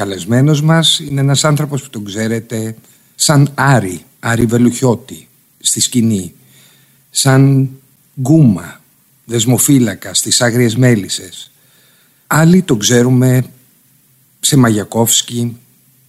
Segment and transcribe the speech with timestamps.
[0.00, 2.76] Καλεσμένος μας είναι ένας άνθρωπος που τον ξέρετε
[3.14, 5.28] σαν Άρη, Άρη Βελουχιώτη
[5.58, 6.34] στη σκηνή,
[7.10, 7.70] σαν
[8.20, 8.80] Γκούμα,
[9.24, 11.50] δεσμοφύλακα στις Άγριες Μέλισσες.
[12.26, 13.44] Άλλοι τον ξέρουμε
[14.40, 15.56] σε Μαγιακόφσκι,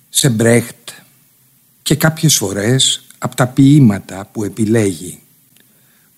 [0.10, 0.90] σε Μπρέχτ
[1.82, 5.20] και κάποιες φορές από τα ποίηματα που επιλέγει.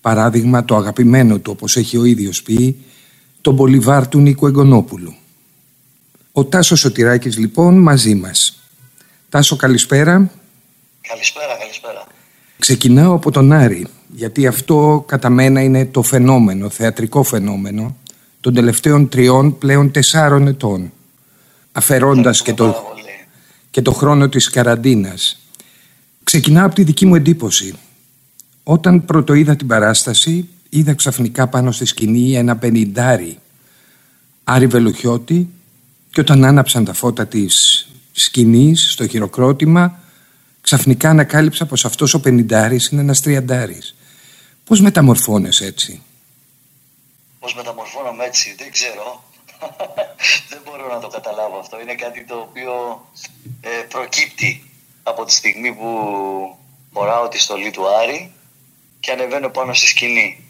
[0.00, 2.76] Παράδειγμα το αγαπημένο του όπως έχει ο ίδιος πει,
[3.40, 5.14] τον Μπολιβάρ του Νίκου Εγκονόπουλου.
[6.38, 8.58] Ο Τάσος Σωτηράκης λοιπόν μαζί μας.
[9.28, 10.30] Τάσο καλησπέρα.
[11.00, 12.06] Καλησπέρα, καλησπέρα.
[12.58, 17.96] Ξεκινάω από τον Άρη, γιατί αυτό κατά μένα είναι το φαινόμενο, θεατρικό φαινόμενο
[18.40, 20.92] των τελευταίων τριών πλέον τεσσάρων ετών.
[21.72, 22.74] Αφαιρώντας και το,
[23.70, 25.40] και το χρόνο της καραντίνας.
[26.24, 27.74] Ξεκινάω από τη δική μου εντύπωση.
[28.62, 33.38] Όταν πρώτο είδα την παράσταση, είδα ξαφνικά πάνω στη σκηνή ένα πενιντάρι.
[34.44, 35.48] Άρη Βελουχιώτη
[36.18, 39.98] και όταν άναψαν τα φώτα της σκηνής στο χειροκρότημα
[40.60, 43.96] ξαφνικά ανακάλυψα πως αυτός ο πενιντάρης είναι ένας τριαντάρης.
[44.64, 46.02] Πώς μεταμορφώνεσαι έτσι;
[47.40, 49.22] Πώς μεταμορφώνομαι έτσι, δεν ξέρω.
[50.50, 51.80] δεν μπορώ να το καταλάβω αυτό.
[51.80, 52.72] Είναι κάτι το οποίο
[53.60, 54.70] ε, προκύπτει
[55.02, 55.88] από τη στιγμή που
[56.92, 58.32] φοράω τη στολή του Άρη
[59.00, 60.44] και ανεβαίνω πάνω στη σκηνή.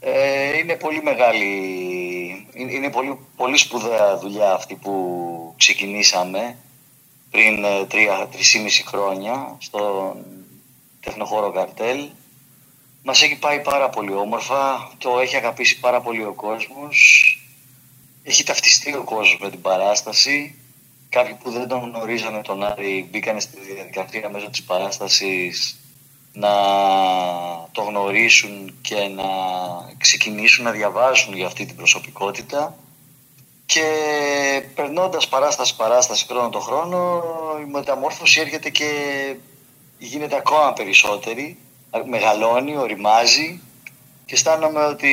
[0.00, 1.50] Ε, είναι πολύ μεγάλη,
[2.68, 6.56] είναι πολύ, πολύ σπουδαία δουλειά αυτή που ξεκινήσαμε
[7.30, 10.24] πριν ε, τρία, τρισήμιση χρόνια στον
[11.00, 12.08] τεχνοχώρο καρτέλ.
[13.02, 17.38] Μας έχει πάει πάρα πολύ όμορφα, το έχει αγαπήσει πάρα πολύ ο κόσμος,
[18.22, 20.54] έχει ταυτιστεί ο κόσμος με την παράσταση.
[21.08, 25.80] Κάποιοι που δεν τον γνωρίζανε τον Άρη μπήκαν στη διαδικασία μέσω της παράστασης
[26.32, 26.50] να
[27.72, 29.24] το γνωρίσουν και να
[29.98, 32.76] ξεκινήσουν να διαβάζουν για αυτή την προσωπικότητα.
[33.66, 33.82] Και
[34.74, 37.22] περνώντας παράσταση παράσταση χρόνο το χρόνο
[37.66, 38.90] η μεταμόρφωση έρχεται και
[39.98, 41.58] γίνεται ακόμα περισσότερη.
[42.06, 43.60] Μεγαλώνει, οριμάζει.
[44.26, 45.12] Και αισθάνομαι ότι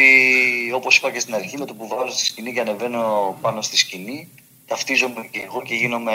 [0.76, 3.78] όπως είπα και στην αρχή με το που βάζω στη σκηνή και ανεβαίνω πάνω στη
[3.78, 4.30] σκηνή
[4.68, 6.14] ταυτίζομαι και εγώ και γίνομαι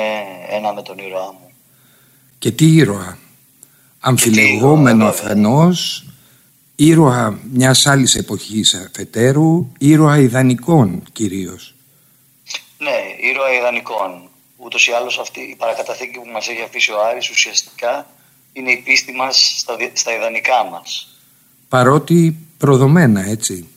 [0.49, 1.51] ένα με τον ήρωά μου.
[2.39, 3.19] Και τι ήρωα;
[4.05, 6.05] Αμφιλεγόμενο αφενός,
[6.77, 11.75] ήρωα μιας άλλης εποχής αφετέρου, ήρωα ιδανικών κυρίως.
[12.79, 14.29] Ναι, ήρωα ιδανικών.
[14.57, 18.07] Ούτως ή άλλως αυτή η παρακαταθήκη που μας έχει αφήσει ο Άρης ουσιαστικά
[18.53, 21.17] είναι η πίστη μας στα, στα ιδανικά μας.
[21.69, 23.69] Παρότι προδομένα έτσι.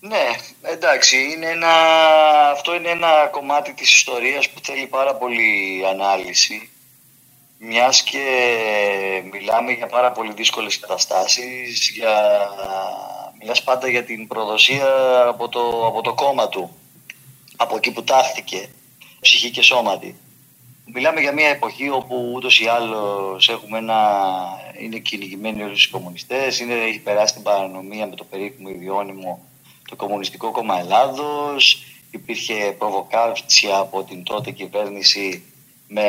[0.00, 0.26] Ναι,
[0.62, 1.72] εντάξει, είναι ένα,
[2.52, 6.68] αυτό είναι ένα κομμάτι της ιστορίας που θέλει πάρα πολύ ανάλυση
[7.58, 8.24] μιας και
[9.32, 12.14] μιλάμε για πάρα πολύ δύσκολες καταστάσεις, για...
[13.40, 14.88] μιλάς πάντα για την προδοσία
[15.28, 16.76] από το, από το κόμμα του,
[17.56, 18.68] από εκεί που τάχθηκε,
[19.20, 20.18] ψυχή και σώματι.
[20.86, 24.20] Μιλάμε για μια εποχή όπου ούτως ή άλλως έχουμε ένα,
[24.78, 29.42] είναι κυνηγημένοι όλοι οι κομμουνιστές, είναι, έχει περάσει την παρανομία με το περίφημο ιδιώνυμο
[29.88, 35.53] το Κομμουνιστικό Κόμμα Ελλάδος, υπήρχε προβοκάτσια από την τότε κυβέρνηση
[35.88, 36.04] με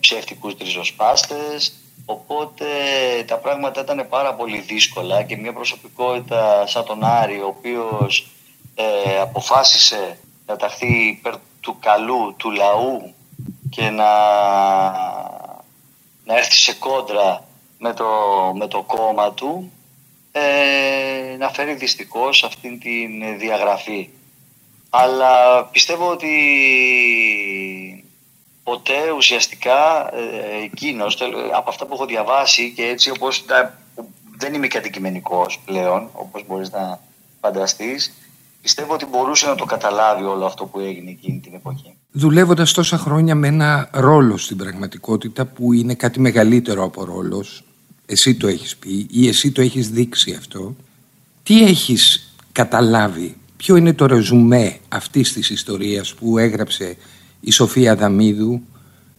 [0.00, 2.64] ψεύτικους ριζοσπάστες οπότε
[3.26, 8.26] τα πράγματα ήταν πάρα πολύ δύσκολα και μια προσωπικότητα σαν τον Άρη ο οποίος
[8.74, 13.14] ε, αποφάσισε να ταχθεί υπέρ του καλού, του λαού
[13.70, 14.12] και να,
[16.24, 17.44] να έρθει σε κόντρα
[17.78, 18.06] με το,
[18.54, 19.72] με το κόμμα του
[20.32, 24.08] ε, να φέρει δυστυχώς αυτήν την διαγραφή.
[24.90, 26.28] Αλλά πιστεύω ότι
[28.70, 31.18] ποτέ ουσιαστικά ε, εκείνος,
[31.56, 33.44] από αυτά που έχω διαβάσει και έτσι όπως
[34.38, 37.00] δεν είμαι και αντικειμενικός πλέον, όπως μπορείς να
[37.40, 38.12] φανταστείς,
[38.62, 41.96] πιστεύω ότι μπορούσε να το καταλάβει όλο αυτό που έγινε εκείνη την εποχή.
[42.10, 47.64] Δουλεύοντας τόσα χρόνια με ένα ρόλο στην πραγματικότητα που είναι κάτι μεγαλύτερο από ρόλος,
[48.06, 50.76] εσύ το έχεις πει ή εσύ το έχεις δείξει αυτό,
[51.42, 56.96] τι έχεις καταλάβει, ποιο είναι το ρεζουμέ αυτής της ιστορίας που έγραψε
[57.40, 58.60] η Σοφία Δαμίδου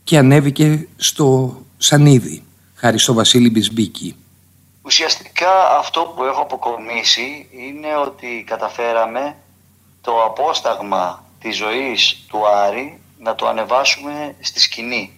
[0.03, 2.43] και ανέβηκε στο Σανίδι,
[2.75, 4.15] χάρη στο Βασίλη Μπισμπίκη.
[4.81, 9.35] Ουσιαστικά αυτό που έχω αποκομίσει είναι ότι καταφέραμε
[10.01, 15.11] το απόσταγμα της ζωής του Άρη να το ανεβάσουμε στη σκηνή.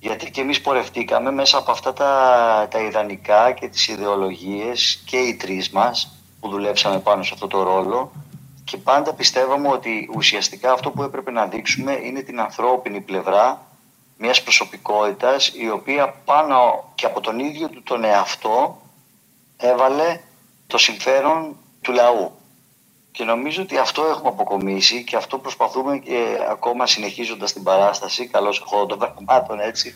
[0.00, 5.34] Γιατί και εμείς πορευτήκαμε μέσα από αυτά τα, τα ιδανικά και τις ιδεολογίες και οι
[5.34, 8.12] τρεις μας που δουλέψαμε πάνω σε αυτό το ρόλο
[8.68, 13.66] και πάντα πιστεύαμε ότι ουσιαστικά αυτό που έπρεπε να δείξουμε είναι την ανθρώπινη πλευρά
[14.16, 18.82] μιας προσωπικότητας η οποία πάνω και από τον ίδιο του τον εαυτό
[19.56, 20.20] έβαλε
[20.66, 22.32] το συμφέρον του λαού
[23.10, 28.60] Και νομίζω ότι αυτό έχουμε αποκομίσει και αυτό προσπαθούμε και ακόμα συνεχίζοντας την παράσταση, καλώς
[28.66, 29.94] έχω των πραγμάτων έτσι.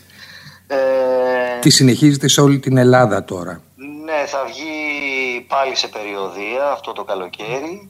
[0.67, 3.61] Ε, Τι συνεχίζεται σε όλη την Ελλάδα τώρα.
[4.05, 7.89] Ναι, θα βγει πάλι σε περιοδία αυτό το καλοκαίρι.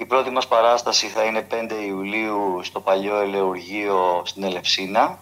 [0.00, 1.54] Η πρώτη μας παράσταση θα είναι 5
[1.88, 5.18] Ιουλίου στο παλιό ελεουργείο στην Ελευσίνα.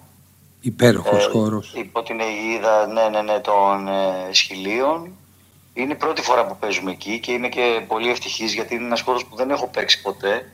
[0.60, 1.72] Υπέροχος ε, χώρος.
[1.76, 5.10] Υπό την αιγίδα ναι, ναι, ναι, των ε, Σχηλίων.
[5.75, 9.00] Είναι η πρώτη φορά που παίζουμε εκεί και είμαι και πολύ ευτυχής γιατί είναι ένας
[9.00, 10.50] χώρος που δεν έχω παίξει ποτέ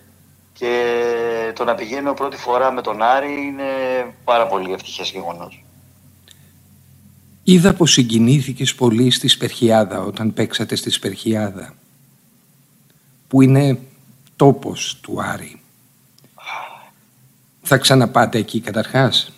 [0.52, 0.72] και
[1.54, 3.64] το να πηγαίνω πρώτη φορά με τον Άρη είναι
[4.24, 5.64] πάρα πολύ ευτυχές γεγονός.
[7.42, 11.74] Είδα πως συγκινήθηκες πολύ στη Σπερχιάδα όταν παίξατε στη Σπερχιάδα
[13.28, 13.78] που είναι
[14.44, 15.60] τόπος του Άρη.
[17.62, 19.32] Θα ξαναπάτε εκεί καταρχάς;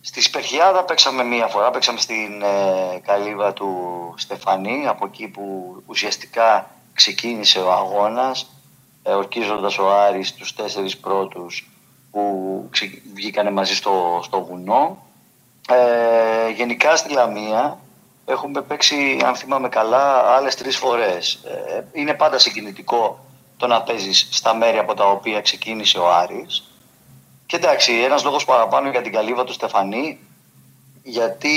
[0.00, 3.70] Στη Σπερχιάδα παίξαμε μία φορά, παίξαμε στην ε, καλύβα του
[4.16, 8.46] Στεφανή, από εκεί που ουσιαστικά ξεκίνησε ο αγώνας,
[9.02, 11.70] ε, ορκίζοντας ο Άρης τους τέσσερις πρώτους
[12.10, 12.22] που
[13.14, 15.06] βγήκανε μαζί στο, στο βουνό.
[15.68, 17.78] Ε, γενικά στη Λαμία
[18.24, 21.40] έχουμε παίξει, αν θυμάμαι καλά, άλλες τρεις φορές.
[21.44, 23.20] Ε, είναι πάντα συγκινητικό
[23.56, 26.62] το να παίζεις στα μέρη από τα οποία ξεκίνησε ο Άρης.
[27.46, 30.18] Και εντάξει, ένας λόγος παραπάνω για την καλύβα του Στεφανή,
[31.02, 31.56] γιατί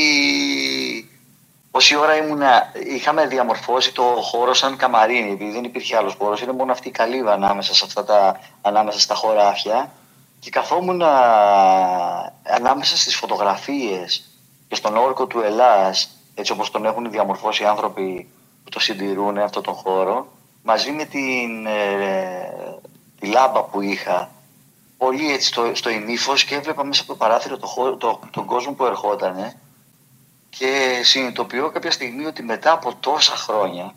[1.72, 6.52] όση ώρα ήμουνα, είχαμε διαμορφώσει το χώρο σαν καμαρίνι, επειδή δεν υπήρχε άλλος χώρος, είναι
[6.52, 9.92] μόνο αυτή η καλύβα ανάμεσα, σε αυτά τα, ανάμεσα στα χωράφια.
[10.40, 11.02] Και καθόμουν
[12.44, 14.30] ανάμεσα στις φωτογραφίες
[14.68, 18.30] και στον όρκο του Ελλάς, έτσι όπως τον έχουν διαμορφώσει οι άνθρωποι
[18.64, 20.28] που το συντηρούν αυτό τον χώρο,
[20.64, 22.80] μαζί με την, ε,
[23.20, 24.32] τη λάμπα που είχα
[24.98, 28.74] πολύ έτσι στο, στο ημίφος και έβλεπα μέσα από το παράθυρο το, το, τον κόσμο
[28.74, 29.54] που ερχόταν
[30.50, 33.96] και συνειδητοποιώ κάποια στιγμή ότι μετά από τόσα χρόνια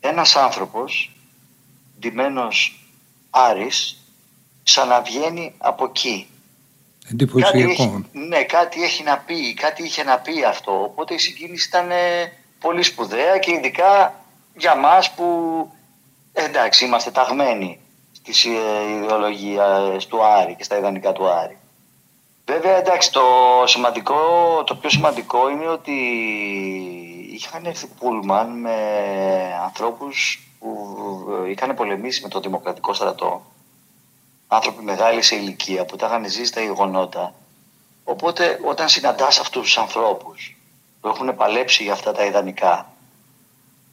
[0.00, 1.12] ένας άνθρωπος
[2.00, 2.84] ντυμένος
[3.30, 3.96] Άρης
[4.62, 6.26] ξαναβγαίνει από εκεί.
[7.10, 8.04] Εντυπωσιακό.
[8.12, 10.82] ναι, κάτι έχει να πει, κάτι είχε να πει αυτό.
[10.82, 11.88] Οπότε η συγκίνηση ήταν
[12.60, 14.19] πολύ σπουδαία και ειδικά
[14.56, 15.26] για μας που
[16.32, 17.80] εντάξει είμαστε ταγμένοι
[18.22, 21.58] της ιδεολογίας του Άρη και στα ιδανικά του Άρη.
[22.46, 23.22] Βέβαια, εντάξει, το,
[23.64, 24.16] σημαντικό,
[24.66, 25.92] το πιο σημαντικό είναι ότι
[27.32, 28.76] είχαν έρθει πούλμαν με
[29.62, 30.96] ανθρώπους που
[31.48, 33.42] είχαν πολεμήσει με το Δημοκρατικό Στρατό.
[34.48, 37.34] Άνθρωποι μεγάλοι σε ηλικία που τα είχαν ζήσει στα γεγονότα.
[38.04, 40.56] Οπότε όταν συναντάς αυτούς τους ανθρώπους
[41.00, 42.89] που έχουν παλέψει για αυτά τα ιδανικά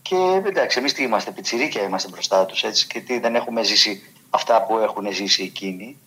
[0.09, 4.01] και εντάξει, εμείς τι είμαστε, πιτσιρίκια είμαστε μπροστά τους έτσι και τι δεν έχουμε ζήσει
[4.29, 5.97] αυτά που έχουν ζήσει εκείνοι,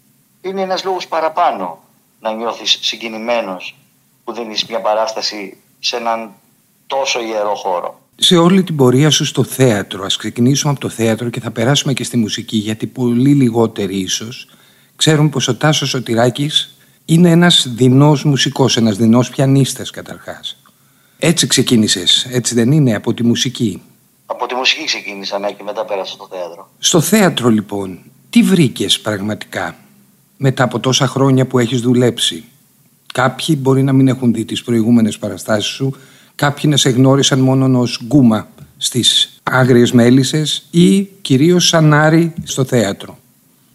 [0.40, 1.82] είναι ένας λόγος παραπάνω
[2.20, 3.76] να νιώθεις συγκινημένος
[4.24, 6.30] που δίνεις μια παράσταση σε έναν
[6.86, 8.00] τόσο ιερό χώρο.
[8.16, 11.92] Σε όλη την πορεία σου στο θέατρο, ας ξεκινήσουμε από το θέατρο και θα περάσουμε
[11.92, 14.48] και στη μουσική, γιατί πολύ λιγότεροι ίσως
[14.96, 16.74] ξέρουν πως ο Τάσος Σωτηράκης
[17.04, 20.56] είναι ένας δεινός μουσικός, ένας δεινός πιανίστας καταρχάς.
[21.18, 23.82] Έτσι ξεκίνησες, έτσι δεν είναι, από τη μουσική;
[24.32, 26.68] Από τη μουσική ξεκίνησα, ναι, και μετά πέρασα στο θέατρο.
[26.78, 27.98] Στο θέατρο λοιπόν,
[28.30, 29.76] τι βρήκες πραγματικά
[30.36, 32.44] μετά από τόσα χρόνια που έχεις δουλέψει;
[33.12, 35.96] Κάποιοι μπορεί να μην έχουν δει τις προηγούμενες παραστάσεις σου,
[36.34, 42.64] κάποιοι να σε γνώρισαν μόνο ως γκούμα στις άγριες μέλισσες ή κυρίως σαν άρη στο
[42.64, 43.18] θέατρο.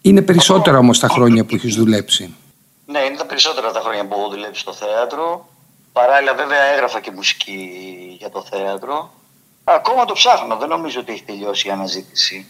[0.02, 2.34] Είναι περισσότερα όμως τα χρόνια που έχεις δουλέψει.
[2.86, 5.48] Ναι, είναι τα περισσότερα τα χρόνια που έχω δουλέψει στο θέατρο.
[5.92, 7.70] Παράλληλα βέβαια έγραφα και μουσική
[8.18, 9.10] για το θέατρο.
[9.68, 12.46] Ακόμα το ψάχνω, δεν νομίζω ότι έχει τελειώσει η αναζήτηση.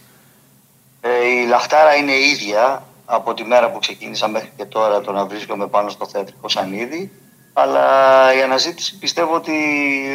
[1.01, 5.27] Ε, η λαχτάρα είναι ίδια από τη μέρα που ξεκίνησα μέχρι και τώρα το να
[5.27, 7.13] βρίσκομαι πάνω στο θεατρικό σανίδι
[7.59, 9.53] αλλά η αναζήτηση πιστεύω ότι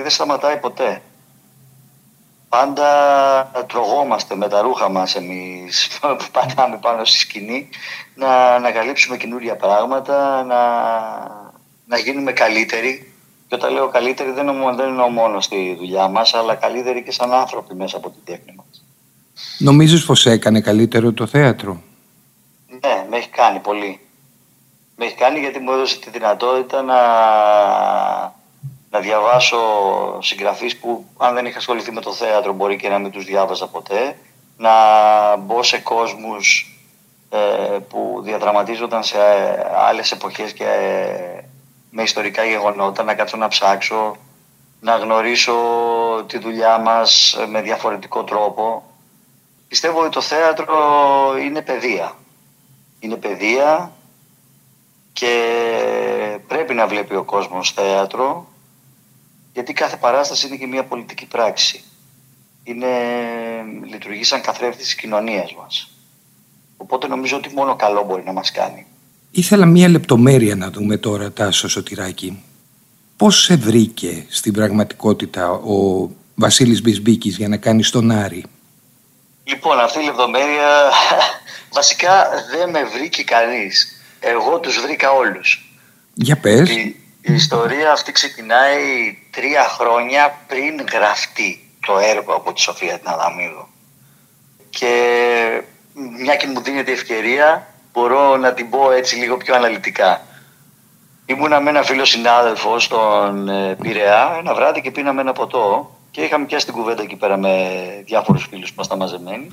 [0.02, 1.02] δεν σταματάει ποτέ.
[2.50, 2.86] Πάντα
[3.68, 7.70] τρογόμαστε με τα ρούχα μας εμείς που πατάμε πάνω στη σκηνή
[8.16, 10.60] να ανακαλύψουμε καινούρια πράγματα, να,
[11.86, 13.11] να γίνουμε καλύτεροι.
[13.52, 17.34] Και όταν λέω καλύτεροι δεν, δεν εννοώ μόνο στη δουλειά μας, αλλά καλύτεροι και σαν
[17.34, 18.84] άνθρωποι μέσα από την τέχνη μας.
[19.60, 21.82] Νομίζεις πως έκανε καλύτερο το θέατρο;
[22.68, 24.00] Ναι, με έχει κάνει πολύ.
[24.96, 27.02] Με έχει κάνει γιατί μου έδωσε τη δυνατότητα να,
[28.90, 29.58] να διαβάσω
[30.22, 33.68] συγγραφείς που αν δεν είχα ασχοληθεί με το θέατρο μπορεί και να μην τους διάβαζα
[33.68, 34.18] ποτέ.
[34.58, 34.72] Να
[35.36, 36.76] μπω σε κόσμους
[37.30, 39.18] ε, που διαδραματίζονταν σε
[39.88, 41.44] άλλες εποχές και ε,
[41.92, 44.16] με ιστορικά γεγονότα, να κάτσω να ψάξω,
[44.80, 45.56] να γνωρίσω
[46.28, 48.84] τη δουλειά μας με διαφορετικό τρόπο
[49.72, 52.18] Πιστεύω ότι το θέατρο είναι παιδεία.
[53.00, 53.92] Είναι παιδεία
[55.14, 58.48] και πρέπει να βλέπει ο κόσμος θέατρο
[59.54, 61.84] γιατί κάθε παράσταση είναι και μια πολιτική πράξη.
[62.64, 62.88] Είναι
[63.84, 65.92] λειτουργεί σαν καθρέφτης της κοινωνίας μας.
[66.78, 68.88] Οπότε νομίζω ότι μόνο καλό μπορεί να μας κάνει.
[69.32, 72.44] Ήθελα μία λεπτομέρεια να δούμε τώρα, Τάσο Σωτηράκη.
[73.18, 78.46] Πώς σε βρήκε στην πραγματικότητα ο Βασίλης Μπισμπίκης για να κάνει τον Άρη;
[79.44, 80.90] Λοιπόν, αυτή η λεπτομέρεια
[81.80, 84.02] βασικά δεν με βρήκε κανείς.
[84.20, 85.76] Εγώ τους βρήκα όλους.
[86.14, 86.70] Για πες.
[86.70, 93.08] Η, η ιστορία αυτή ξεκινάει τρία χρόνια πριν γραφτεί το έργο από τη Σοφία την
[93.08, 93.68] Αδαμίδου.
[94.70, 94.94] Και
[96.20, 100.22] μια και μου δίνεται ευκαιρία μπορώ να την πω έτσι λίγο πιο αναλυτικά.
[101.26, 106.22] Ήμουνα με ένα φίλο συνάδελφο στον ε, Πειραιά ένα βράδυ και πίναμε ένα ποτό και
[106.22, 109.48] είχαμε πιάσει την κουβέντα εκεί πέρα με διάφορους φίλους που ήμασταν μαζεμένοι.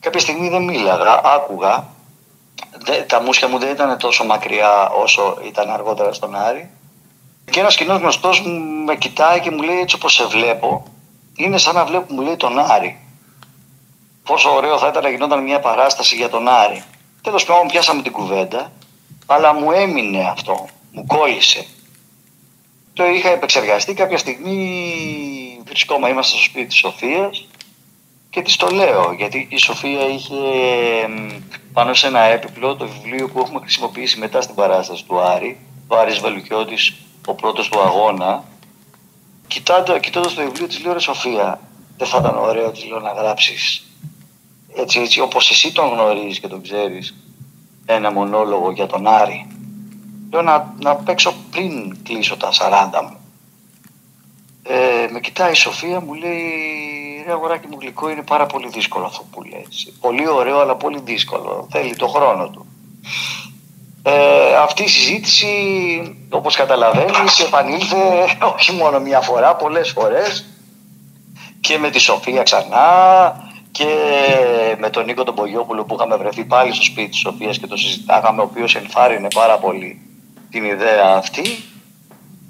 [0.00, 1.86] Κάποια στιγμή δεν μίλαγα, άκουγα.
[3.06, 6.70] τα μουσια μου δεν ήταν τόσο μακριά όσο ήταν αργότερα στον Άρη.
[7.50, 10.84] Και ένας κοινός γνωστός μου με κοιτάει και μου λέει έτσι όπως σε βλέπω,
[11.36, 13.00] είναι σαν να βλέπω μου λέει τον Άρη.
[14.24, 16.82] Πόσο ωραίο θα ήταν να γινόταν μια παράσταση για τον Άρη.
[17.22, 18.72] Τέλος πάντων, πιάσαμε την κουβέντα,
[19.26, 20.66] αλλά μου έμεινε αυτό.
[20.92, 21.66] Μου κόλλησε.
[22.92, 25.60] Το είχα επεξεργαστεί κάποια στιγμή.
[25.64, 27.46] Βρισκόμαστε είμαστε στο σπίτι της Σοφίας
[28.30, 29.12] και της το λέω.
[29.12, 30.36] Γιατί η Σοφία είχε
[31.72, 35.58] πάνω σε ένα έπιπλο το βιβλίο που έχουμε χρησιμοποιήσει μετά στην παράσταση του Άρη.
[35.86, 36.94] Ο Άρης Βελουχιώτης,
[37.26, 38.44] ο πρώτος του αγώνα.
[39.46, 41.60] Κοιτώντας το βιβλίο της λέω: Ρε Σοφία,
[41.96, 43.87] δεν θα ήταν ωραίο της λέω να γράψεις
[44.80, 47.14] έτσι, έτσι όπως εσύ τον γνωρίζεις και τον ξέρεις
[47.86, 49.46] ένα μονόλογο για τον Άρη.
[50.32, 53.16] Λέω να, να παίξω πριν κλείσω τα 40 μου.
[54.62, 59.04] Ε, με κοιτάει η Σοφία μου λέει ρε αγοράκι μου γλυκό είναι πάρα πολύ δύσκολο
[59.04, 61.68] αυτό που λες πολύ ωραίο αλλά πολύ δύσκολο.
[61.70, 62.66] Θέλει το χρόνο του
[64.02, 65.46] ε, αυτή η συζήτηση
[66.30, 67.96] όπως καταλαβαίνεις επανήλθε
[68.54, 70.44] όχι μόνο μία φορά πολλές φορές.
[71.60, 73.47] Και με τη Σοφία ξανά
[73.78, 77.66] και με τον Νίκο τον Πογιόπουλο που είχαμε βρεθεί πάλι στο σπίτι της Σοφίας και
[77.66, 80.00] το συζητάγαμε, ο οποίος ενθάρρυνε πάρα πολύ
[80.50, 81.42] την ιδέα αυτή.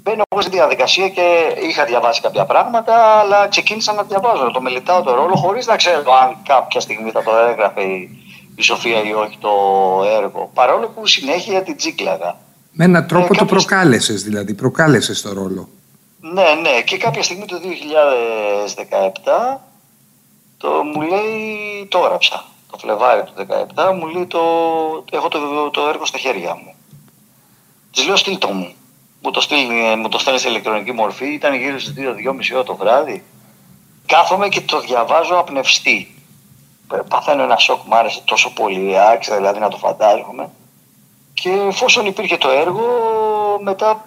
[0.03, 1.25] Μπαίνω εγώ στη διαδικασία και
[1.69, 5.75] είχα διαβάσει κάποια πράγματα, αλλά ξεκίνησα να διαβάζω, να το μελετάω το ρόλο, χωρίς να
[5.75, 7.81] ξέρω αν κάποια στιγμή θα το έγραφε
[8.55, 9.49] η Σοφία ή όχι το
[10.21, 10.51] έργο.
[10.53, 12.37] Παρόλο που συνέχεια την τζίκλαγα.
[12.71, 15.69] Με έναν τρόπο ε, το προκάλεσες δηλαδή, προκάλεσες το ρόλο.
[16.19, 16.81] Ναι, ναι.
[16.85, 17.55] Και κάποια στιγμή το
[19.55, 19.68] 2017
[20.59, 23.33] το, μου λέει, το έγραψα το Φλεβάρι του
[23.75, 24.39] 2017, μου λέει το,
[25.11, 26.73] έχω το, το έργο στα χέρια μου.
[27.91, 28.73] Της λέω στείλ το μου.
[29.21, 32.75] Μου το, στείλει, μου το στέλνεις σε ηλεκτρονική μορφή, ήταν γύρω στις 2-2.30 ώρα το
[32.75, 33.23] βράδυ.
[34.05, 36.13] Κάθομαι και το διαβάζω απνευστή.
[37.09, 40.49] Παθαίνω ένα σοκ, μου άρεσε τόσο πολύ, άξια δηλαδή να το φαντάζομαι.
[41.33, 42.85] Και εφόσον υπήρχε το έργο,
[43.61, 44.05] μετά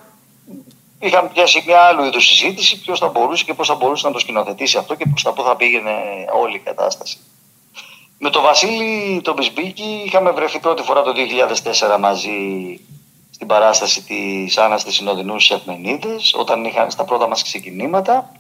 [1.03, 4.19] είχαμε πιάσει μια άλλη είδους συζήτηση ποιος θα μπορούσε και πώς θα μπορούσε να το
[4.19, 5.95] σκηνοθετήσει αυτό και προς τα πού θα πήγαινε
[6.43, 7.19] όλη η κατάσταση.
[8.19, 11.13] Με τον Βασίλη τον Μπισμπίκη είχαμε βρεθεί πρώτη φορά το
[11.95, 12.31] 2004 μαζί
[13.31, 18.33] στην παράσταση της Άννας της Συνοδεινού Σεφμενίδε, όταν είχαν στα πρώτα μας ξεκινήματα.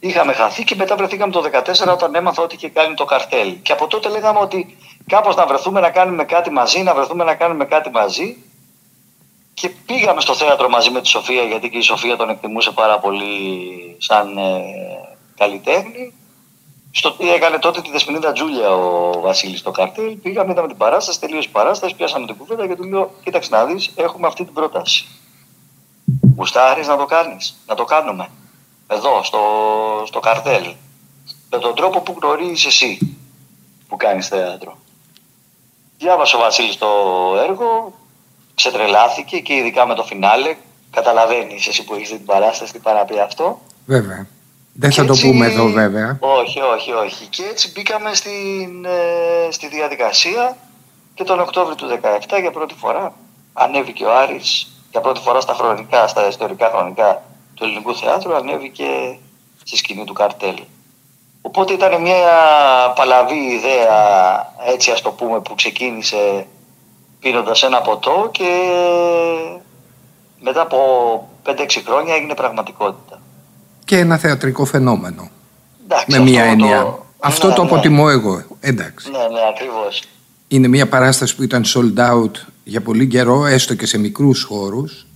[0.00, 1.42] Είχαμε χαθεί και μετά βρεθήκαμε το
[1.86, 3.62] 2014 όταν έμαθα ότι είχε κάνει το καρτέλ.
[3.62, 7.34] Και από τότε λέγαμε ότι κάπως να βρεθούμε να κάνουμε κάτι μαζί, να βρεθούμε να
[7.34, 8.36] κάνουμε κάτι μαζί.
[9.62, 12.98] Και πήγαμε στο θέατρο μαζί με τη Σοφία, γιατί και η Σοφία τον εκτιμούσε πάρα
[12.98, 14.62] πολύ σαν ε,
[15.36, 16.14] καλλιτέχνη.
[16.90, 20.16] Στο, έκανε τότε τη Δεσποινίδα Τζούλια ο Βασίλης στο καρτέλ.
[20.16, 23.64] Πήγαμε, είδαμε την παράσταση, τελείωσε η παράσταση, πιάσαμε την κουβέντα και του λέω: Κοίταξε να
[23.64, 25.06] δεις, έχουμε αυτή την πρόταση.
[26.36, 28.28] Γουστάρεις να το κάνεις, να το κάνουμε.
[28.86, 29.40] Εδώ, στο,
[30.06, 30.74] στο καρτέλ.
[31.50, 33.16] Με τον τρόπο που γνωρίζεις εσύ
[33.88, 34.78] που κάνεις θέατρο.
[35.98, 36.88] Διάβασε ο Βασίλης το
[37.48, 37.92] έργο,
[38.62, 40.56] ξετρελάθηκε και ειδικά με το φινάλε.
[40.90, 43.60] Καταλαβαίνεις εσύ που έχεις την παράσταση τι παραπεί αυτό.
[43.86, 44.26] Βέβαια.
[44.72, 46.18] Δεν θα το πούμε εδώ βέβαια.
[46.20, 47.26] Όχι, όχι, όχι.
[47.26, 50.56] Και έτσι μπήκαμε στην, ε, στη διαδικασία
[51.14, 53.14] και τον Οκτώβριο του 2017 για πρώτη φορά
[53.52, 57.22] ανέβηκε ο Άρης για πρώτη φορά στα χρονικά, στα ιστορικά χρονικά
[57.54, 59.18] του ελληνικού θεάτρου ανέβηκε
[59.64, 60.58] στη σκηνή του καρτέλ.
[61.40, 62.32] Οπότε ήταν μια
[62.96, 63.96] παλαβή ιδέα,
[64.66, 66.46] έτσι ας το πούμε, που ξεκίνησε
[67.22, 68.48] πίνοντας ένα ποτό και
[70.40, 70.78] μετά από
[71.44, 71.50] 5-6
[71.86, 73.20] χρόνια έγινε πραγματικότητα.
[73.84, 75.30] Και ένα θεατρικό φαινόμενο.
[76.06, 76.98] με μία έννοια.
[77.18, 77.74] Αυτό το ναι, ναι.
[77.74, 78.42] αποτιμώ εγώ.
[78.60, 79.10] Εντάξει.
[79.10, 80.02] Ναι, ναι, ακριβώς.
[80.48, 82.30] Είναι μια παράσταση που ήταν sold out
[82.64, 85.06] για πολύ καιρό, έστω και σε μικρούς χώρους,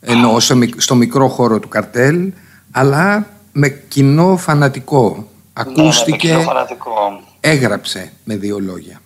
[0.00, 0.36] ενώ
[0.76, 2.32] στο μικρό χώρο του καρτέλ,
[2.70, 5.26] αλλά με κοινό φανατικό.
[5.52, 7.20] Ακούστηκε, ναι, με κοινό φανατικό.
[7.40, 9.00] έγραψε με δύο λόγια.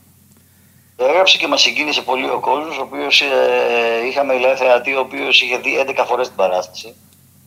[0.96, 5.56] Έγραψε και μας συγκίνησε πολύ ο κόσμος, ο οποίος ε, είχαμε θεατή, ο οποίος είχε
[5.56, 6.94] δει 11 φορές την παράσταση.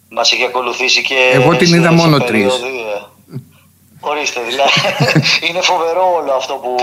[0.10, 1.32] Μας είχε ακολουθήσει και.
[1.34, 2.53] Εγώ την είδα μόνο τρεις.
[4.00, 4.72] Ορίστε, δηλαδή.
[5.50, 6.75] είναι φοβερό όλο αυτό που,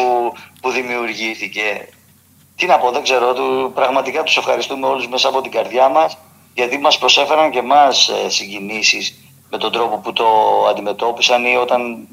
[0.61, 1.89] που δημιουργήθηκε.
[2.57, 3.33] Τι να πω, δεν ξέρω.
[3.35, 6.17] Του, πραγματικά τους ευχαριστούμε όλους μέσα από την καρδιά μας
[6.57, 9.15] γιατί μας προσέφεραν και εμάς ε, συγκινήσεις
[9.51, 10.27] με τον τρόπο που το
[10.71, 12.09] αντιμετώπισαν ή όταν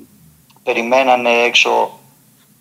[0.63, 1.99] περιμένανε έξω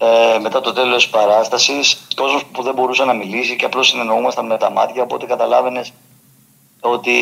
[0.04, 4.46] ε, μετά το τέλος της παράστασης κόσμος που δεν μπορούσε να μιλήσει και απλώς συνεννοούμασταν
[4.46, 5.92] με τα μάτια οπότε καταλάβαινες
[6.80, 7.12] ότι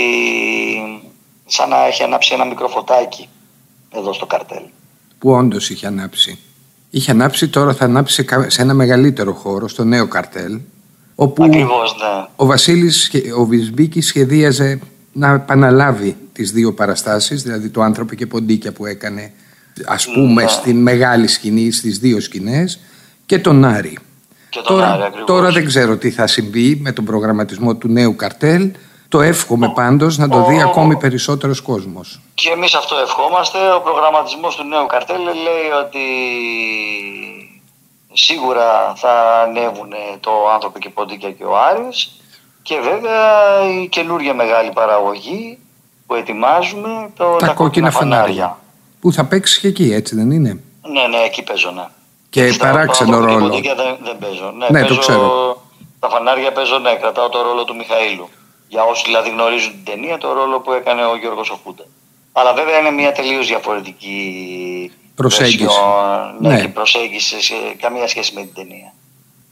[1.47, 3.29] σαν να έχει ανάψει ένα μικρό φωτάκι
[3.91, 4.63] εδώ στο καρτέλ.
[5.19, 6.39] Που όντως είχε ανάψει;
[6.91, 10.61] Είχε ανάψει, τώρα θα ανάψει σε ένα μεγαλύτερο χώρο, στο νέο καρτέλ.
[11.15, 12.27] Όπου Ακριβώς, ναι.
[12.37, 14.81] ο Βασίλης, ο Βυσμπίκης σχεδίαζε
[15.13, 19.33] να επαναλάβει τις δύο παραστάσεις, δηλαδή το άνθρωπο και ποντίκια που έκανε
[19.87, 20.49] ας πούμε ναι.
[20.49, 22.81] στην μεγάλη σκηνή, στις δύο σκηνές
[23.27, 23.99] και τον Άρη.
[24.49, 28.17] Και τον τώρα, Άρη, τώρα δεν ξέρω τι θα συμβεί με τον προγραμματισμό του νέου
[28.17, 28.71] καρτέλ.
[29.09, 32.21] Το εύχομαι πάντως να το δει ακόμη περισσότερος κόσμος.
[32.35, 33.59] Και εμείς αυτό ευχόμαστε.
[33.77, 36.07] Ο προγραμματισμός του νέου καρτέλ λέει ότι
[38.13, 42.21] σίγουρα θα ανέβουν το άνθρωπο και ποντίκια και ο Άρης
[42.63, 45.59] και βέβαια η καινούργια μεγάλη παραγωγή
[46.07, 48.59] που ετοιμάζουμε το, τα, τα κόκκινα φανάρια.
[49.01, 51.87] Που θα παίξει και εκεί έτσι δεν είναι; Ναι, ναι, εκεί παίζω ναι.
[52.31, 53.49] Και παράξενο ρόλο.
[53.49, 54.55] Δεν, δεν παίζω.
[54.57, 55.63] Ναι, ναι παίζω, το ξέρω.
[55.99, 58.29] Τα φανάρια παίζω, ναι, κρατάω το ρόλο του Μιχαήλου.
[58.69, 61.85] Για όσοι δηλαδή γνωρίζουν την ταινία, το ρόλο που έκανε ο Γιώργος Οφούντα.
[62.33, 64.21] Αλλά βέβαια είναι μια τελείως διαφορετική
[65.15, 65.79] προσέγγιση.
[66.39, 66.61] ναι, ναι.
[66.61, 68.93] Και προσέγγιση σε καμία σχέση με την ταινία.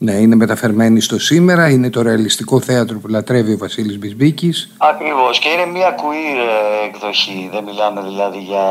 [0.01, 4.69] Ναι, είναι μεταφερμένη στο σήμερα, είναι το ρεαλιστικό θέατρο που λατρεύει ο Βασίλης Μπισμπίκης.
[4.77, 6.37] Ακριβώς και είναι μια queer
[6.83, 8.65] ε, εκδοχή, δεν μιλάμε δηλαδή για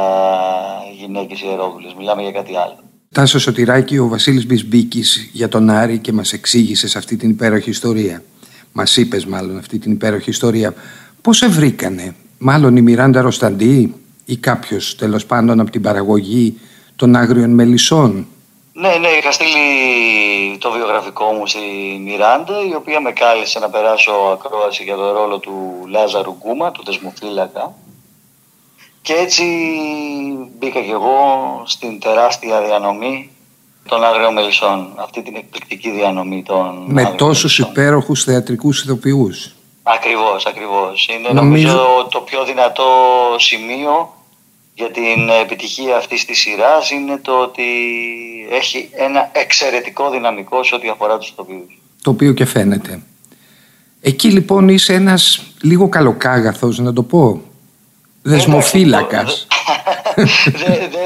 [1.01, 2.79] γυναίκες ιερόδουλες, μιλάμε για κάτι άλλο.
[3.15, 7.71] Τάσος Σωτηράκη, ο Βασίλης Μπισμπίκης για τον Άρη και μας εξήγησε σε αυτή την υπέροχη
[7.71, 8.23] ιστορία.
[8.73, 10.75] Μας είπες μάλλον αυτή την υπέροχη ιστορία.
[11.23, 13.95] Πώς σε βρήκανε, μάλλον η Μιράντα Ροσταντή
[14.25, 16.59] ή κάποιος τέλος πάντων από την παραγωγή
[16.97, 18.27] των Άγριων Μελισσών;
[18.81, 21.59] Ναι, ναι, είχα στείλει το βιογραφικό μου στη
[22.05, 26.83] Μιράντα, η οποία με κάλεσε να περάσω ακρόαση για το ρόλο του Λάζαρου Γκούμα, του
[26.85, 27.75] δεσμοφύλακα.
[29.03, 29.45] Και έτσι
[30.59, 31.19] μπήκα και εγώ
[31.67, 33.31] στην τεράστια διανομή
[33.89, 39.53] των Άγριων Μελισσών, αυτή την εκπληκτική διανομή των Με τόσους υπέροχους θεατρικούς ηθοποιούς.
[39.83, 41.09] Ακριβώς, ακριβώς.
[41.09, 42.87] Είναι νομίζω το πιο δυνατό
[43.37, 44.13] σημείο
[44.79, 47.63] για την επιτυχία αυτής της σειράς είναι το ότι
[48.51, 51.81] έχει ένα εξαιρετικό δυναμικό σε ό,τι αφορά τους τοπίους.
[52.03, 53.03] Το οποίο και φαίνεται.
[54.01, 57.43] Εκεί λοιπόν είσαι ένας λίγο καλοκάγαθος να το πω.
[58.23, 59.47] Δεσμοφύλακας.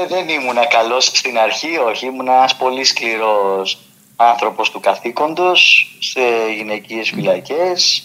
[0.09, 2.05] Δεν ήμουν καλός στην αρχή, όχι.
[2.05, 3.79] Ήμουν ένας πολύ σκληρός
[4.15, 6.21] άνθρωπος του καθήκοντος σε
[6.57, 8.03] γυναικείες φυλακές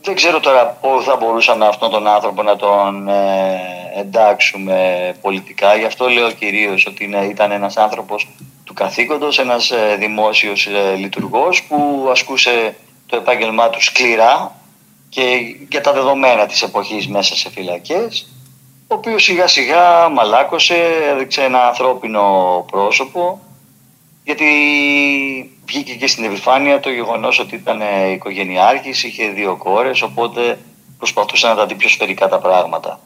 [0.00, 3.60] δεν ξέρω τώρα πώς θα μπορούσαμε αυτόν τον άνθρωπο να τον ε,
[3.96, 5.76] εντάξουμε πολιτικά.
[5.76, 8.28] Γι' αυτό λέω κυρίως ότι είναι, ήταν ένας άνθρωπος
[8.64, 14.56] του καθήκοντος, ένας ε, δημόσιος ε, λειτουργός που ασκούσε το επάγγελμά του σκληρά
[15.08, 15.22] και
[15.68, 18.26] για τα δεδομένα της εποχής μέσα σε φυλακές
[18.88, 20.76] ο οποίος σιγά σιγά μαλάκωσε,
[21.12, 23.40] έδειξε ένα ανθρώπινο πρόσωπο
[24.24, 24.46] γιατί
[25.66, 27.80] βγήκε και στην επιφάνεια το γεγονός ότι ήταν
[28.14, 30.58] οικογενειάρχης, είχε δύο κόρες, οπότε
[30.98, 33.00] προσπαθούσε να τα δει πιο σφαιρικά τα πράγματα.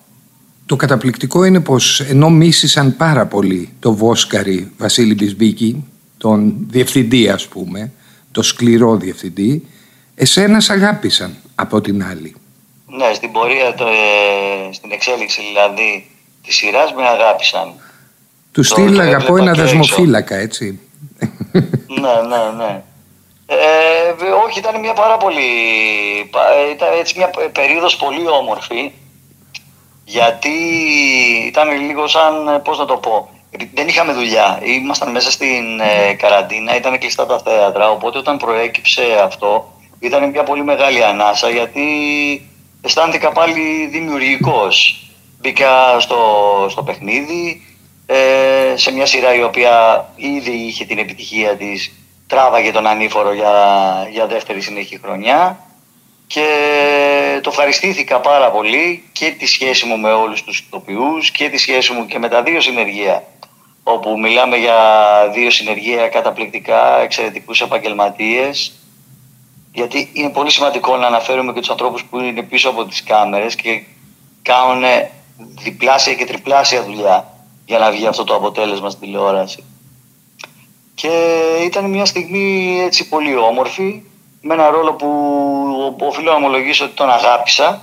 [0.67, 5.85] Το καταπληκτικό είναι πως ενώ μίσησαν πάρα πολύ το Βόσκαρη Βασίλη Μπισμπίκη,
[6.19, 7.93] τον διευθυντή ας πούμε,
[8.33, 9.69] το σκληρό διευθυντή,
[10.15, 12.35] εσένας αγάπησαν από την άλλη.
[12.87, 16.11] Ναι, στην πορεία, το, ε, στην εξέλιξη δηλαδή
[16.43, 17.73] της σειράς με αγάπησαν.
[18.53, 20.79] Του στείλ αγαπώ ένα δεσμοφύλακα, έτσι
[22.01, 22.83] ναι, ναι, ναι.
[23.47, 25.51] Ε, όχι, ήταν μια πάρα πολύ.
[26.73, 28.93] Ήταν έτσι μια περίοδος πολύ όμορφη.
[30.05, 30.59] Γιατί
[31.47, 32.61] ήταν λίγο σαν.
[32.65, 33.29] Πώς να το πω.
[33.75, 34.61] Δεν είχαμε δουλειά.
[34.63, 37.91] Ήμασταν μέσα στην ε, καραντίνα, ήταν κλειστά τα θέατρα.
[37.91, 41.85] Οπότε όταν προέκυψε αυτό, ήταν μια πολύ μεγάλη ανάσα γιατί
[42.81, 45.05] αισθάνθηκα πάλι δημιουργικός.
[45.41, 46.19] Μπήκα στο,
[46.71, 47.63] στο παιχνίδι,
[48.13, 51.93] ε, σε μια σειρά η οποία ήδη είχε την επιτυχία της
[52.27, 53.55] τράβαγε τον ανήφορο για,
[54.11, 55.65] για δεύτερη συνεχή χρονιά.
[56.27, 56.45] Και
[57.43, 61.93] το ευχαριστήθηκα πάρα πολύ και τη σχέση μου με όλους τους ηθοποιούς και τη σχέση
[61.93, 63.25] μου και με τα δύο συνεργεία
[63.83, 64.79] όπου μιλάμε για
[65.35, 68.73] δύο συνεργεία καταπληκτικά, εξαιρετικούς επαγγελματίες.
[69.73, 73.55] Γιατί είναι πολύ σημαντικό να αναφέρουμε και τους ανθρώπους που είναι πίσω από τις κάμερες
[73.55, 73.83] και
[74.43, 74.83] κάνουν
[75.63, 77.30] διπλάσια και τριπλάσια δουλειά
[77.71, 79.65] για να βγει αυτό το αποτέλεσμα στην τηλεόραση.
[80.95, 81.13] Και
[81.65, 84.03] ήταν μια στιγμή έτσι πολύ όμορφη,
[84.41, 87.83] με ένα ρόλο που οφείλω να ομολογήσω ότι τον αγάπησα,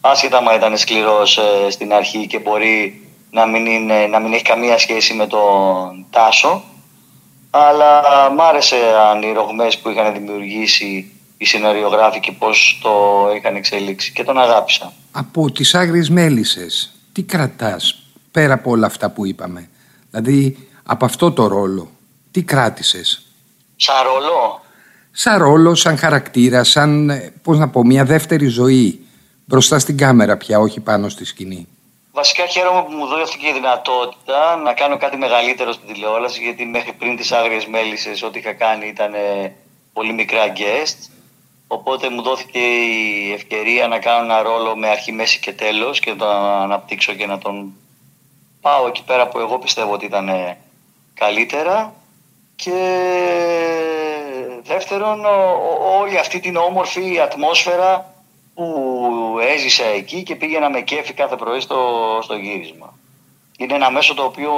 [0.00, 4.42] άσχετα μα ήταν σκληρός ε, στην αρχή και μπορεί να μην, είναι, να μην έχει
[4.42, 6.62] καμία σχέση με τον Τάσο.
[7.50, 8.02] Αλλά
[8.36, 8.76] μ' άρεσε
[9.10, 12.90] αν οι ρογμές που είχαν δημιουργήσει οι σεναριογράφοι και πώς το
[13.36, 14.92] είχαν εξελίξει και τον αγάπησα.
[15.12, 18.03] Από τις Άγριες Μέλισσες, τι κρατάς
[18.34, 19.68] πέρα από όλα αυτά που είπαμε.
[20.10, 21.90] Δηλαδή από αυτό το ρόλο,
[22.30, 23.26] τι κράτησες;
[23.76, 24.62] Σαν ρόλο;
[25.10, 29.06] Σαν ρόλο, σαν χαρακτήρα, σαν, ε, πώς να πω, μια δεύτερη ζωή.
[29.44, 31.68] Μπροστά στην κάμερα πια, όχι πάνω στη σκηνή.
[32.12, 36.92] Βασικά χαίρομαι που μου δόθηκε η δυνατότητα να κάνω κάτι μεγαλύτερο στην τηλεόραση γιατί μέχρι
[36.92, 39.12] πριν τις Άγριες Μέλισσες ό,τι είχα κάνει ήταν
[39.92, 40.98] πολύ μικρά guest
[41.66, 46.10] οπότε μου δόθηκε η ευκαιρία να κάνω ένα ρόλο με αρχή, μέση και τέλος και
[46.10, 46.28] να τον
[46.66, 47.74] αναπτύξω και να τον
[48.66, 50.28] πάω εκεί πέρα που εγώ πιστεύω ότι ήταν
[51.14, 51.94] καλύτερα
[52.56, 52.78] και
[54.62, 55.18] δεύτερον
[56.00, 58.14] όλη αυτή την όμορφη ατμόσφαιρα
[58.54, 58.66] που
[59.54, 61.78] έζησα εκεί και πήγαινα με κέφι κάθε πρωί στο,
[62.22, 62.98] στο γύρισμα.
[63.58, 64.50] Είναι ένα μέσο το οποίο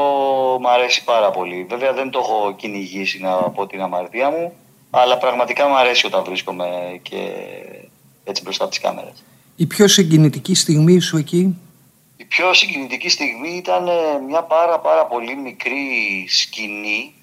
[0.60, 1.66] μου αρέσει πάρα πολύ.
[1.68, 4.52] Βέβαια δεν το έχω κυνηγήσει να πω την αμαρτία μου,
[4.90, 6.66] αλλά πραγματικά μου αρέσει όταν βρίσκομαι
[7.02, 7.32] και
[8.24, 9.24] έτσι μπροστά από τις κάμερες.
[9.56, 11.56] Η πιο συγκινητική στιγμή σου εκεί;
[12.16, 17.14] Η πιο συγκινητική στιγμή ήταν ε, μια πάρα πάρα πολύ μικρή σκηνή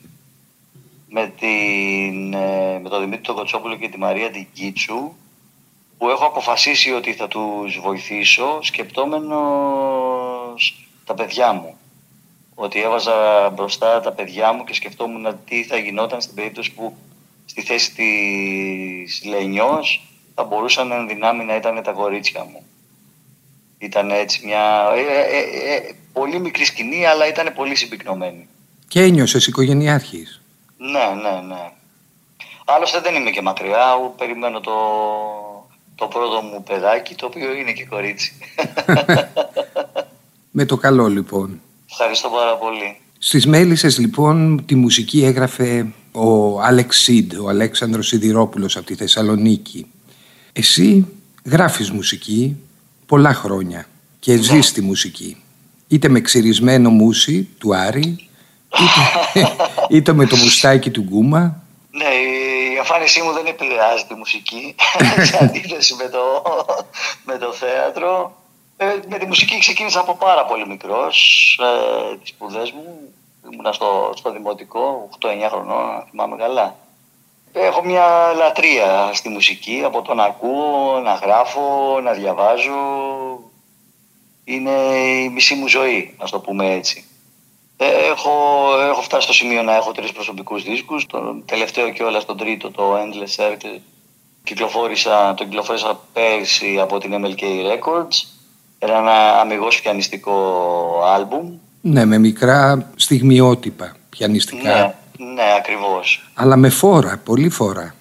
[1.09, 5.13] με, την, ε, με τον Δημήτρη Κοτσόπουλο και τη Μαρία Ντικίτσου
[5.97, 9.29] που έχω αποφασίσει ότι θα τους βοηθήσω σκεπτόμενος
[11.05, 11.77] τα παιδιά μου.
[12.55, 16.95] Ότι έβαζα μπροστά τα παιδιά μου και σκεφτόμουν τι θα γινόταν στην περίπτωση που
[17.45, 22.65] στη θέση της Λενιός θα μπορούσαν εν δυνάμει να ήταν τα κορίτσια μου.
[23.83, 28.47] Ήταν έτσι μια ε, ε, ε, πολύ μικρή σκηνή αλλά ήταν πολύ συμπυκνωμένη.
[28.87, 30.41] Και ένιωσες οικογενειάρχης.
[30.77, 31.71] Ναι, ναι, ναι.
[32.65, 33.85] Άλλωστε δεν είμαι και μακριά,
[34.17, 34.71] περιμένω το,
[35.95, 38.33] το πρώτο μου παιδάκι, το οποίο είναι και κορίτσι.
[40.51, 41.61] Με το καλό λοιπόν.
[41.89, 42.97] Ευχαριστώ πάρα πολύ.
[43.17, 49.85] Στις Μέλισσες λοιπόν τη μουσική έγραφε ο Άλεξ Σιντ, ο Αλέξανδρος Σιδηρόπουλος από τη Θεσσαλονίκη.
[50.53, 51.07] Εσύ
[51.45, 52.57] γράφεις μουσική
[53.05, 53.87] πολλά χρόνια
[54.19, 54.41] και ναι.
[54.41, 55.37] ζεις τη μουσική.
[55.87, 58.29] Είτε με ξυρισμένο μουσι του Άρη,
[58.79, 59.47] είτε,
[59.95, 61.63] είτε με το μουστάκι του Γκούμα.
[61.89, 62.05] Ναι,
[62.73, 64.75] η εμφάνισή μου δεν επηρεάζει τη μουσική
[65.29, 66.43] σε αντίθεση με το,
[67.25, 68.37] με το θέατρο.
[68.77, 71.15] Ε, με τη μουσική ξεκίνησα από πάρα πολύ μικρός
[71.61, 72.99] ε, τις σπουδές μου.
[73.51, 76.75] Ήμουνα στο, στο δημοτικό, 8-9 χρονών, θυμάμαι καλά.
[77.53, 82.71] Έχω μια λατρεία στη μουσική, από το να ακούω, να γράφω, να διαβάζω.
[84.43, 84.71] Είναι
[85.25, 87.05] η μισή μου ζωή, να το πούμε έτσι.
[87.77, 88.31] Ε, έχω,
[88.89, 91.05] έχω φτάσει στο σημείο να έχω τρεις προσωπικούς δίσκους.
[91.05, 93.79] Το τελευταίο και όλα στον τρίτο, το Endless Circle,
[94.43, 98.27] κυκλοφόρησα, το κυκλοφόρησα πέρσι από την MLK Records.
[98.79, 100.33] Era ένα αμυγός πιανιστικό
[101.15, 101.57] άλμπουμ.
[101.81, 104.73] Ναι, με μικρά στιγμιότυπα πιανιστικά.
[104.75, 104.95] Ναι,
[105.33, 106.23] ναι, ακριβώς.
[106.33, 107.95] Αλλά με φόρα, πολύ φόρα.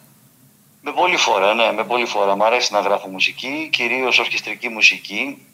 [0.81, 2.37] Με πολύ φόρα, ναι, με πολύ φόρα.
[2.37, 5.47] Μ' αρέσει να γράφω μουσική, κυρίως ορχιστρική μουσική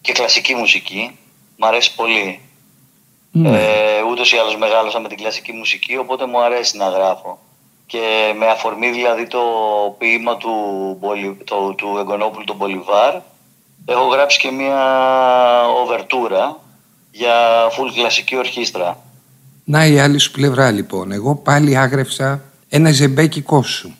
[0.00, 1.18] και κλασική μουσική.
[1.56, 2.40] Μ' αρέσει πολύ.
[3.30, 3.48] Ναι.
[3.48, 7.38] Ε, ούτως ή άλλως μεγάλωσα με την κλασική μουσική, οπότε μου αρέσει να γράφω.
[7.86, 9.40] Και με αφορμή δηλαδή το
[9.98, 10.50] ποίημα του,
[11.44, 13.14] το, του Εγκονόπουλου τον Μπολιβάρ,
[13.86, 14.78] έχω γράψει και μια
[15.82, 16.60] οβερτούρα
[17.10, 18.98] για full κλασική ορχήστρα.
[19.68, 21.12] Να η άλλη σου πλευρά λοιπόν.
[21.12, 23.94] Εγώ πάλι άγρευσα ένα ζεμπέκικό σου.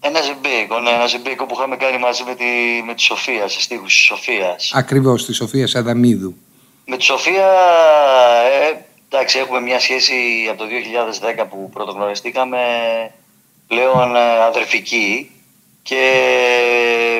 [0.00, 2.44] Ένα ζεμπέκο, ναι, ένα ζεμπέκο που είχαμε κάνει μαζί με τη,
[2.86, 4.70] με τη Σοφία, σε στίχους της Σοφίας.
[4.74, 6.36] Ακριβώς, τη Σοφία Σαδαμίδου.
[6.86, 7.46] Με τη Σοφία,
[8.70, 10.14] ε, εντάξει, έχουμε μια σχέση
[10.50, 10.64] από το
[11.42, 12.58] 2010 που πρωτογνωριστήκαμε
[13.66, 15.30] πλέον ε, αδερφική
[15.82, 16.02] και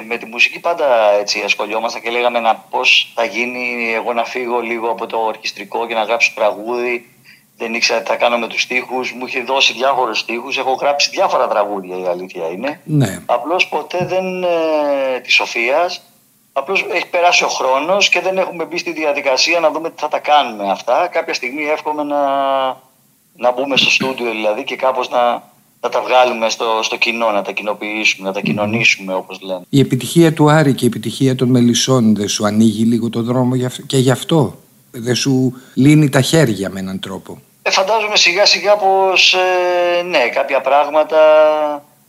[0.06, 4.60] με τη μουσική πάντα έτσι ασχολιόμασταν και λέγαμε να πώς θα γίνει εγώ να φύγω
[4.60, 7.08] λίγο από το ορχιστρικό και να γράψω τραγούδι.
[7.58, 9.12] Δεν ήξερα τι θα κάνω με τους στίχους.
[9.12, 10.58] Μου είχε δώσει διάφορους στίχους.
[10.58, 12.80] Έχω γράψει διάφορα τραγούδια η αλήθεια είναι.
[12.84, 13.22] Ναι.
[13.26, 16.02] Απλώς ποτέ δεν ε, της Σοφίας
[16.58, 20.08] Απλώς έχει περάσει ο χρόνος και δεν έχουμε μπει στη διαδικασία να δούμε τι θα
[20.08, 21.08] τα κάνουμε αυτά.
[21.12, 22.22] Κάποια στιγμή εύχομαι να,
[23.36, 25.22] να μπούμε στο στούντιο δηλαδή και κάπως να,
[25.80, 29.60] να τα βγάλουμε στο, στο κοινό, να τα κοινοποιήσουμε, να τα κοινωνήσουμε όπως λένε.
[29.68, 33.54] Η επιτυχία του Άρη και η επιτυχία των Μελισσών δεν σου ανοίγει λίγο το δρόμο
[33.86, 34.58] και γι' αυτό.
[34.90, 37.38] Δεν σου λύνει τα χέρια με έναν τρόπο.
[37.68, 41.18] Ε, φαντάζομαι σιγά σιγά πως ε, ναι, κάποια πράγματα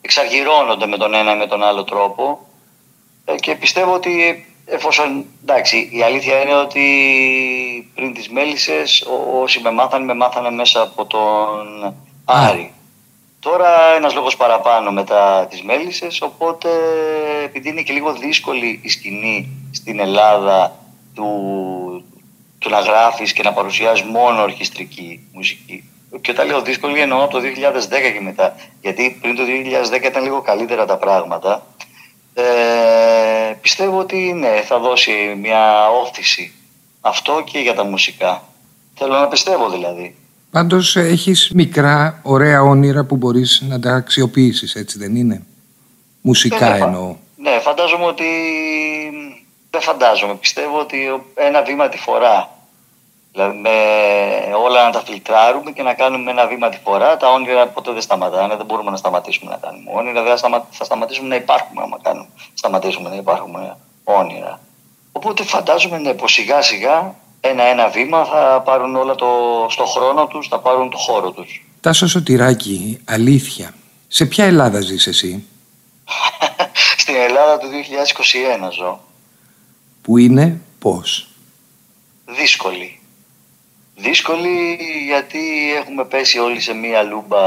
[0.02, 2.40] εξαργυρώνονται με τον ένα ή με τον άλλο τρόπο
[3.26, 6.82] ε, και πιστεύω ότι εφόσον, εντάξει, η αλήθεια είναι ότι
[7.96, 9.08] πριν τις μέλισσες
[9.42, 11.96] όσοι με μάθανε, με μάθανε μέσα από τον
[12.26, 12.74] Άρη.
[13.40, 16.70] Τώρα ένας λόγος παραπάνω μετά τις μέλισσες, οπότε
[17.44, 20.76] επειδή είναι και λίγο δύσκολη η σκηνή στην Ελλάδα
[21.16, 21.28] του,
[22.60, 25.84] του να γράφεις και να παρουσιάζεις μόνο ορχιστρική μουσική.
[26.22, 28.56] Και όταν λέω δύσκολη εννοώ από το 2010 και μετά.
[28.82, 29.44] Γιατί πριν το
[30.02, 31.66] 2010 ήταν λίγο καλύτερα τα πράγματα.
[32.34, 36.54] Ε, πιστεύω ότι ναι, θα δώσει μια όθηση
[37.02, 38.44] αυτό και για τα μουσικά.
[38.96, 40.16] Θέλω να πιστεύω δηλαδή.
[40.52, 45.46] Πάντως έχεις μικρά ωραία όνειρα που μπορείς να τα αξιοποιήσεις έτσι δεν είναι;
[46.22, 47.16] Μουσικά ναι, εννοώ.
[47.36, 48.26] Ναι, φαντάζομαι ότι...
[49.70, 50.36] Δεν φαντάζομαι.
[50.36, 52.50] Πιστεύω ότι ένα βήμα τη φορά.
[53.32, 53.70] Δηλαδή με
[54.64, 57.18] όλα να τα φιλτράρουμε και να κάνουμε ένα βήμα τη φορά.
[57.18, 58.56] Τα όνειρα ποτέ δεν σταματάνε.
[58.56, 60.24] Δεν μπορούμε να σταματήσουμε να κάνουμε όνειρα.
[60.24, 60.38] Δεν
[60.70, 62.28] θα σταματήσουμε να υπάρχουμε άμα κάνουμε.
[62.54, 64.60] Σταματήσουμε να υπάρχουμε όνειρα.
[65.12, 69.28] Οπότε φαντάζομαι ναι, πως σιγά σιγά ένα-ένα βήμα θα πάρουν όλα το,
[69.70, 71.66] στο χρόνο τους, θα πάρουν το χώρο τους.
[71.82, 73.74] Τάσο Σωτηράκη, αλήθεια.
[74.08, 75.48] Σε ποια Ελλάδα ζεις εσύ;
[76.98, 77.68] Στην Ελλάδα του
[78.68, 79.00] 2021 ζω.
[80.02, 81.30] Που είναι πώς;
[82.26, 83.00] Δύσκολη.
[83.96, 87.38] Δύσκολη γιατί έχουμε πέσει όλοι σε μία λούμπα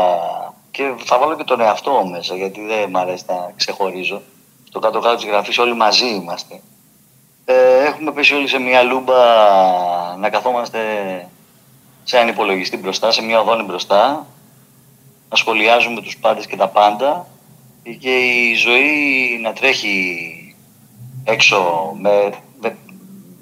[0.71, 4.23] και θα βάλω και τον εαυτό μέσα γιατί δεν μ' αρέσει να ξεχωρίζω.
[4.69, 6.61] Στο κάτω-κάτω της γραφής όλοι μαζί είμαστε.
[7.45, 9.17] Ε, έχουμε πέσει όλοι σε μια λούμπα
[10.17, 10.79] να καθόμαστε
[12.05, 14.27] σε έναν υπολογιστή μπροστά, σε μια οδόνη μπροστά,
[15.31, 17.27] να σχολιάζουμε τους πάντες και τα πάντα
[17.99, 20.37] και η ζωή να τρέχει
[21.25, 22.77] έξω με, με,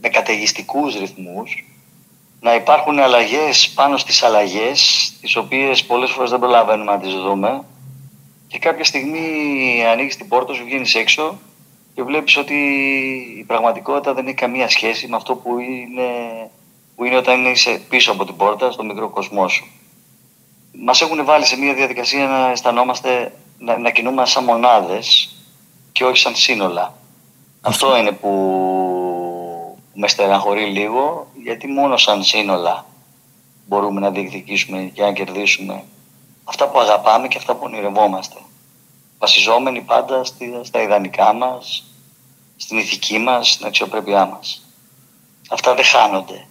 [0.00, 1.64] με καταιγιστικούς ρυθμούς,
[2.40, 7.64] να υπάρχουν αλλαγές πάνω στις αλλαγές, τις οποίες πολλές φορές δεν προλαβαίνουμε να τις δούμε
[8.48, 11.38] και κάποια στιγμή ανοίγεις την πόρτα σου, βγαίνεις έξω
[11.94, 12.54] και βλέπεις ότι
[13.38, 16.10] η πραγματικότητα δεν έχει καμία σχέση με αυτό που είναι,
[16.96, 19.66] που είναι όταν είσαι πίσω από την πόρτα στο μικρό κοσμό σου.
[20.72, 25.36] Μας έχουν βάλει σε μια διαδικασία να αισθανόμαστε, να, να κινούμαστε σαν μονάδες
[25.92, 26.94] και όχι σαν σύνολα.
[27.60, 28.30] Αυτό είναι που
[29.94, 32.86] με στεναχωρεί λίγο, γιατί μόνο σαν σύνολα
[33.66, 35.84] μπορούμε να διεκδικήσουμε και να κερδίσουμε
[36.44, 38.36] αυτά που αγαπάμε και αυτά που ονειρευόμαστε
[39.20, 40.24] βασιζόμενοι πάντα
[40.62, 41.84] στα ιδανικά μας,
[42.56, 44.66] στην ηθική μας, στην αξιοπρέπειά μας.
[45.50, 46.46] Αυτά δεν χάνονται.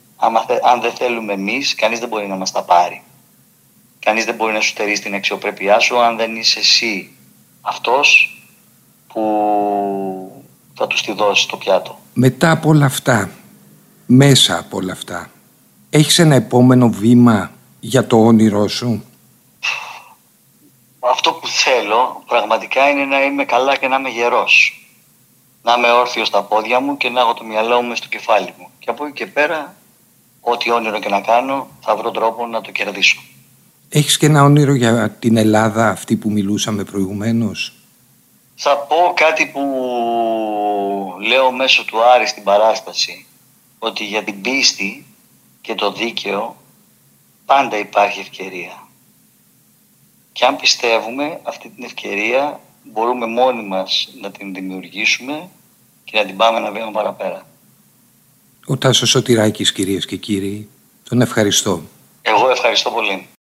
[0.64, 3.04] Αν δεν θέλουμε εμείς, κανείς δεν μπορεί να μας τα πάρει.
[4.00, 7.18] Κανείς δεν μπορεί να σου στερήσει την αξιοπρέπειά σου αν δεν είσαι εσύ
[7.62, 8.38] αυτός
[9.08, 9.24] που
[10.80, 12.00] θα τους τη δώσεις το πιάτο.
[12.14, 13.30] Μετά από όλα αυτά,
[14.06, 15.30] μέσα από όλα αυτά,
[15.90, 19.04] έχεις ένα επόμενο βήμα για το όνειρό σου;
[21.00, 24.84] Αυτό που θέλω πραγματικά είναι να είμαι καλά και να είμαι γερός.
[25.64, 28.70] Να είμαι όρθιος στα πόδια μου και να έχω το μυαλό μου στο κεφάλι μου.
[28.80, 29.76] Και από εκεί και πέρα,
[30.42, 33.22] ό,τι όνειρο και να κάνω, θα βρω τρόπο να το κερδίσω.
[33.90, 37.74] Έχεις και ένα όνειρο για την Ελλάδα αυτή που μιλούσαμε προηγουμένως;
[38.62, 39.62] Θα πω κάτι που
[41.20, 43.26] λέω μέσω του Άρη στην παράσταση.
[43.80, 45.06] Ότι για την πίστη
[45.62, 46.56] και το δίκαιο
[47.46, 48.88] πάντα υπάρχει ευκαιρία.
[50.32, 55.50] Και αν πιστεύουμε αυτή την ευκαιρία μπορούμε μόνοι μας να την δημιουργήσουμε
[56.04, 57.46] και να την πάμε ένα βήμα παραπέρα.
[58.66, 60.70] Ο Τάσος Σωτηράκης κυρίες και κύριοι,
[61.10, 61.82] τον ευχαριστώ.
[62.22, 63.28] Εγώ ευχαριστώ πολύ.